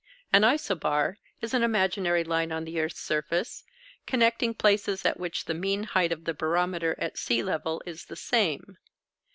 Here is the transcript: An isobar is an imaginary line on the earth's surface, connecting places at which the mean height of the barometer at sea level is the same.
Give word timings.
An 0.33 0.41
isobar 0.41 1.17
is 1.41 1.53
an 1.53 1.61
imaginary 1.61 2.23
line 2.23 2.51
on 2.51 2.65
the 2.65 2.79
earth's 2.81 2.99
surface, 2.99 3.63
connecting 4.07 4.55
places 4.55 5.05
at 5.05 5.19
which 5.19 5.45
the 5.45 5.53
mean 5.53 5.83
height 5.83 6.11
of 6.11 6.25
the 6.25 6.33
barometer 6.33 6.95
at 6.97 7.19
sea 7.19 7.43
level 7.43 7.83
is 7.85 8.05
the 8.05 8.15
same. 8.15 8.79